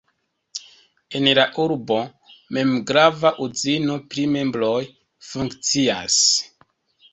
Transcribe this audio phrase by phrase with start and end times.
[1.19, 1.97] En la urbo
[2.57, 4.81] mem grava uzino pri mebloj
[5.31, 6.21] funkcias.